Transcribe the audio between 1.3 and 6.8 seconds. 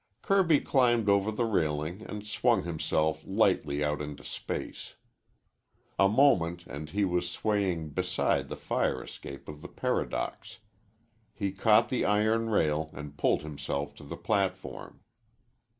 the railing and swung himself lightly out into space. A moment,